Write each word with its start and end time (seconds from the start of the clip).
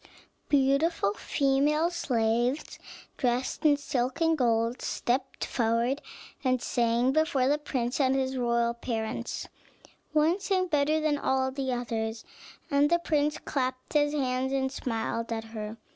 Beautiful 0.49 1.13
female 1.13 1.91
slaves, 1.91 2.79
dressed 3.17 3.63
in 3.67 3.77
silk 3.77 4.19
and 4.19 4.35
gold, 4.35 4.81
stepped 4.81 5.45
forward 5.45 6.01
and 6.43 6.59
sang 6.59 7.11
before 7.11 7.47
the 7.47 7.59
prince 7.59 7.99
and 7.99 8.15
his 8.15 8.35
royal 8.35 8.73
parents: 8.73 9.47
one 10.11 10.39
sang 10.39 10.65
better 10.69 10.99
than 10.99 11.19
all 11.19 11.51
the 11.51 11.71
others, 11.71 12.25
and 12.71 12.89
the 12.89 12.97
prince 12.97 13.37
clapped 13.37 13.93
his 13.93 14.11
hands 14.13 14.51
and 14.51 14.71
smiled 14.71 15.31
at 15.31 15.43
her. 15.53 15.77